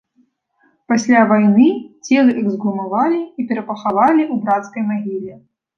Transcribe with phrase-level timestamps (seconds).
[0.91, 1.67] Пасля вайны
[2.07, 5.33] целы эксгумавалі і перапахавалі ў брацкай магіле.